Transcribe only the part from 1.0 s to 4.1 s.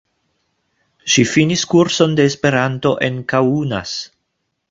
Ŝi finis kurson de Esperanto en Kaunas.